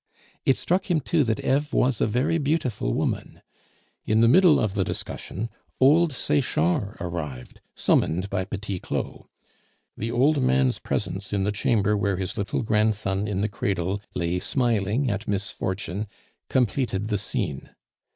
[0.47, 3.43] It struck him too that Eve was a very beautiful woman.
[4.03, 5.47] In the middle of the discussion
[5.79, 9.25] old Sechard arrived, summoned by Petit Claud.
[9.95, 14.39] The old man's presence in the chamber where his little grandson in the cradle lay
[14.39, 16.07] smiling at misfortune
[16.49, 17.69] completed the scene.